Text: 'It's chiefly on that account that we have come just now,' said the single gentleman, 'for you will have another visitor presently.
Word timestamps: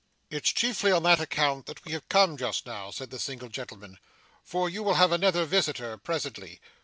'It's 0.31 0.51
chiefly 0.51 0.91
on 0.91 1.03
that 1.03 1.19
account 1.21 1.67
that 1.67 1.85
we 1.85 1.91
have 1.91 2.09
come 2.09 2.35
just 2.35 2.65
now,' 2.65 2.89
said 2.89 3.11
the 3.11 3.19
single 3.19 3.49
gentleman, 3.49 3.99
'for 4.43 4.67
you 4.67 4.81
will 4.81 4.95
have 4.95 5.11
another 5.11 5.45
visitor 5.45 5.95
presently. 5.95 6.59